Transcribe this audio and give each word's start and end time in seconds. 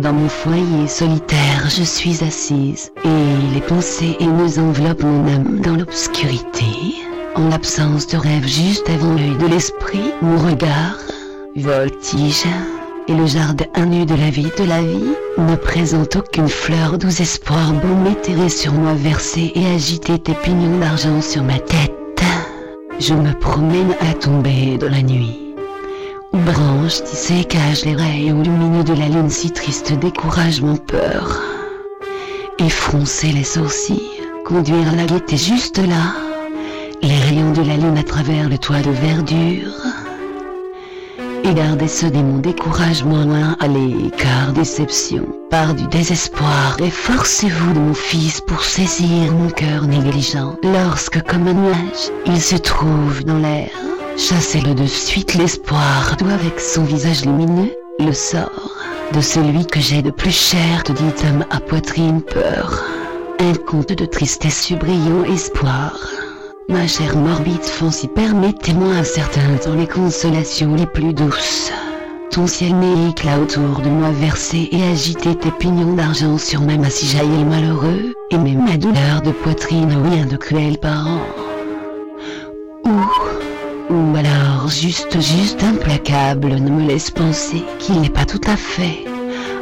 Dans 0.00 0.14
mon 0.14 0.30
foyer 0.30 0.88
solitaire, 0.88 1.68
je 1.68 1.82
suis 1.82 2.24
assise, 2.24 2.90
et 3.04 3.54
les 3.54 3.60
pensées 3.60 4.16
haineuses 4.18 4.58
enveloppent 4.58 5.02
mon 5.02 5.28
âme 5.28 5.60
dans 5.60 5.76
l'obscurité. 5.76 6.64
En 7.34 7.48
l'absence 7.48 8.06
de 8.06 8.16
rêve 8.16 8.46
juste 8.46 8.88
avant 8.88 9.12
l'œil 9.12 9.36
de 9.36 9.46
l'esprit, 9.46 10.12
mon 10.22 10.38
regard 10.38 10.96
voltige, 11.54 12.46
et 13.08 13.14
le 13.14 13.26
jardin 13.26 13.66
nu 13.84 14.06
de 14.06 14.14
la 14.14 14.30
vie 14.30 14.50
de 14.56 14.64
la 14.64 14.80
vie 14.80 15.12
ne 15.36 15.56
présente 15.56 16.16
aucune 16.16 16.48
fleur 16.48 16.96
doux 16.96 17.20
espoir 17.20 17.74
bon 17.74 17.96
m'éterrer 17.96 18.48
sur 18.48 18.72
moi 18.72 18.94
versé 18.94 19.52
et 19.54 19.66
agiter 19.66 20.18
tes 20.18 20.34
pignons 20.34 20.78
d'argent 20.78 21.20
sur 21.20 21.42
ma 21.42 21.58
tête. 21.58 22.22
Je 22.98 23.12
me 23.12 23.32
promène 23.38 23.94
à 24.00 24.14
tomber 24.14 24.78
de 24.78 24.86
la 24.86 25.02
nuit. 25.02 25.49
Branche 26.32 27.02
tissée 27.02 27.44
cache 27.44 27.84
les 27.84 27.96
rayons 27.96 28.42
lumineux 28.42 28.84
de 28.84 28.94
la 28.94 29.08
lune 29.08 29.30
si 29.30 29.50
triste 29.50 29.92
décourage 29.98 30.62
mon 30.62 30.76
peur. 30.76 31.42
Effroncer 32.60 33.32
les 33.32 33.42
sourcils, 33.42 34.12
conduire 34.44 34.94
la 34.94 35.06
gaieté 35.06 35.36
juste 35.36 35.78
là, 35.78 36.14
les 37.02 37.18
rayons 37.18 37.50
de 37.50 37.62
la 37.62 37.76
lune 37.76 37.98
à 37.98 38.04
travers 38.04 38.48
le 38.48 38.58
toit 38.58 38.80
de 38.80 38.90
verdure. 38.90 39.74
Et 41.42 41.52
garder 41.52 41.88
ce 41.88 42.06
démon 42.06 42.38
découragement 42.38 43.24
loin 43.24 43.56
à 43.58 43.66
l'écart 43.66 44.52
déception, 44.52 45.26
par 45.50 45.74
du 45.74 45.88
désespoir. 45.88 46.76
Efforcez-vous 46.78 47.72
de 47.72 47.80
mon 47.80 47.94
fils 47.94 48.40
pour 48.40 48.62
saisir 48.62 49.32
mon 49.32 49.50
cœur 49.50 49.88
négligent, 49.88 50.54
lorsque 50.62 51.22
comme 51.24 51.48
un 51.48 51.54
nuage, 51.54 52.12
il 52.26 52.40
se 52.40 52.56
trouve 52.56 53.24
dans 53.24 53.38
l'air 53.38 53.70
Chassez-le 54.20 54.74
de 54.74 54.84
suite 54.84 55.32
l'espoir, 55.32 56.14
d'où 56.18 56.28
avec 56.28 56.60
son 56.60 56.84
visage 56.84 57.24
lumineux, 57.24 57.72
le 57.98 58.12
sort 58.12 58.70
de 59.14 59.20
celui 59.22 59.64
que 59.64 59.80
j'ai 59.80 60.02
de 60.02 60.10
plus 60.10 60.30
cher, 60.30 60.84
te 60.84 60.92
dit 60.92 61.26
homme 61.26 61.46
à 61.48 61.58
poitrine 61.58 62.20
peur. 62.20 62.84
Un 63.38 63.54
conte 63.54 63.94
de 63.94 64.04
tristesse 64.04 64.72
brillant 64.72 65.24
espoir. 65.24 65.98
Ma 66.68 66.86
chère 66.86 67.16
morbide 67.16 67.64
fancy, 67.64 68.08
permettez-moi 68.08 68.92
un 68.92 69.04
certain 69.04 69.56
temps 69.56 69.74
les 69.74 69.88
consolations 69.88 70.74
les 70.74 70.86
plus 70.86 71.14
douces. 71.14 71.72
Ton 72.30 72.46
ciel 72.46 72.74
éclat 73.08 73.38
autour 73.38 73.80
de 73.80 73.88
moi 73.88 74.10
versé 74.10 74.68
et 74.70 74.82
agiter 74.82 75.34
tes 75.34 75.50
pignons 75.50 75.94
d'argent 75.94 76.36
sur 76.36 76.60
ma 76.60 76.76
masse 76.76 77.14
le 77.14 77.44
malheureux, 77.46 78.14
et 78.30 78.38
même 78.38 78.66
ma 78.66 78.76
douleur 78.76 79.22
de 79.24 79.30
poitrine, 79.30 79.96
rien 80.04 80.26
de 80.26 80.36
cruels 80.36 80.78
parents. 80.78 81.39
Ou 83.90 84.16
alors 84.16 84.68
juste, 84.68 85.20
juste 85.20 85.64
implacable 85.64 86.54
ne 86.54 86.70
me 86.70 86.86
laisse 86.86 87.10
penser 87.10 87.64
qu'il 87.80 88.00
n'est 88.00 88.08
pas 88.08 88.24
tout 88.24 88.40
à 88.46 88.56
fait. 88.56 89.04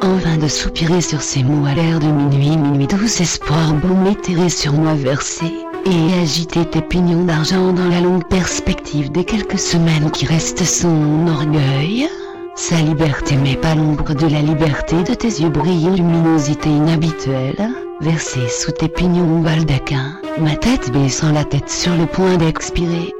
En 0.00 0.14
vain 0.14 0.36
de 0.36 0.46
soupirer 0.46 1.00
sur 1.00 1.22
ces 1.22 1.42
mots 1.42 1.66
à 1.66 1.74
l'air 1.74 1.98
de 1.98 2.06
minuit, 2.06 2.56
minuit 2.56 2.86
douce 2.86 3.20
espoir 3.20 3.74
bon 3.74 3.96
m'éterrer 3.96 4.48
sur 4.48 4.74
moi 4.74 4.94
versé 4.94 5.46
et 5.86 6.20
agiter 6.22 6.64
tes 6.64 6.82
pignons 6.82 7.24
d'argent 7.24 7.72
dans 7.72 7.88
la 7.88 8.00
longue 8.00 8.26
perspective 8.28 9.10
des 9.10 9.24
quelques 9.24 9.58
semaines 9.58 10.10
qui 10.12 10.26
restent 10.26 10.64
son 10.64 11.26
orgueil. 11.26 12.08
Sa 12.54 12.76
liberté 12.76 13.36
mais 13.36 13.56
pas 13.56 13.74
l'ombre 13.74 14.14
de 14.14 14.26
la 14.28 14.42
liberté 14.42 15.02
de 15.02 15.14
tes 15.14 15.40
yeux 15.40 15.48
brillants 15.48 15.96
luminosité 15.96 16.68
inhabituelle, 16.68 17.70
versée 18.00 18.48
sous 18.48 18.70
tes 18.70 18.88
pignons 18.88 19.40
baldaquins, 19.40 20.18
ma 20.38 20.54
tête 20.54 20.92
baissant 20.92 21.32
la 21.32 21.44
tête 21.44 21.70
sur 21.70 21.96
le 21.96 22.06
point 22.06 22.36
d'expirer, 22.36 23.14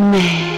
mais... 0.00 0.50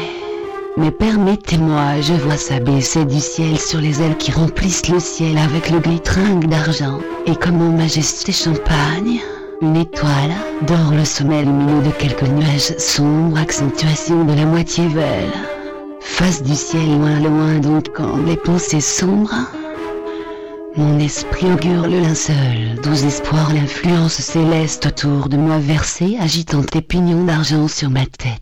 Mais 0.78 0.90
permettez-moi, 0.90 2.00
je 2.00 2.14
vois 2.14 2.38
s'abaisser 2.38 3.04
du 3.04 3.20
ciel 3.20 3.58
sur 3.58 3.78
les 3.78 4.00
ailes 4.00 4.16
qui 4.16 4.32
remplissent 4.32 4.88
le 4.88 5.00
ciel 5.00 5.36
avec 5.36 5.70
le 5.70 5.80
glittring 5.80 6.46
d'argent, 6.46 6.98
et 7.26 7.36
comme 7.36 7.60
en 7.60 7.76
majesté 7.76 8.32
champagne, 8.32 9.20
une 9.60 9.76
étoile 9.76 10.32
dort 10.66 10.92
le 10.92 11.04
sommet 11.04 11.42
lumineux 11.42 11.82
de 11.82 11.90
quelques 11.90 12.26
nuages 12.26 12.74
sombres, 12.78 13.38
accentuation 13.38 14.24
de 14.24 14.32
la 14.32 14.46
moitié 14.46 14.88
velle. 14.88 15.32
Face 16.00 16.42
du 16.42 16.54
ciel 16.54 16.98
loin 16.98 17.20
loin 17.20 17.58
donc 17.58 17.90
quand 17.94 18.16
les 18.26 18.36
pensées 18.36 18.80
sombres, 18.80 19.34
mon 20.74 20.98
esprit 20.98 21.52
augure 21.52 21.86
le 21.86 22.00
linceul, 22.00 22.80
doux 22.82 23.04
espoir 23.04 23.52
l'influence 23.52 24.14
céleste 24.14 24.86
autour 24.86 25.28
de 25.28 25.36
moi 25.36 25.58
versée, 25.58 26.16
agitant 26.18 26.62
tes 26.62 26.80
pignons 26.80 27.24
d'argent 27.24 27.68
sur 27.68 27.90
ma 27.90 28.06
tête. 28.06 28.41